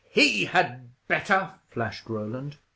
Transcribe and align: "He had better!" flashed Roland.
"He 0.09 0.45
had 0.45 0.89
better!" 1.07 1.51
flashed 1.69 2.09
Roland. 2.09 2.57